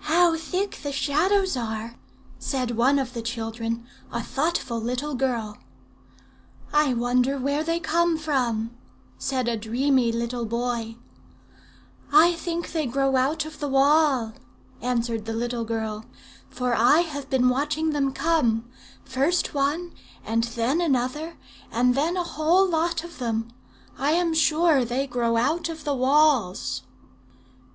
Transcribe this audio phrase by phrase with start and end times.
[0.00, 1.96] "'How thick the Shadows are!'
[2.38, 5.56] said one of the children a thoughtful little girl.
[6.74, 8.76] "'I wonder where they come from,'
[9.16, 10.96] said a dreamy little boy.
[12.12, 14.34] "'I think they grow out of the wall,'
[14.82, 16.04] answered the little girl;
[16.50, 18.68] 'for I have been watching them come;
[19.02, 19.94] first one
[20.26, 21.38] and then another,
[21.70, 23.48] and then a whole lot of them.
[23.98, 26.82] I am sure they grow out of the walls.'